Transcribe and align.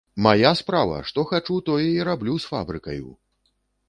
Мая 0.25 0.51
справа, 0.59 0.95
што 1.11 1.25
хачу, 1.31 1.57
тое 1.67 1.85
і 1.97 2.01
раблю 2.09 2.33
з 2.47 2.51
фабрыкаю! 2.53 3.11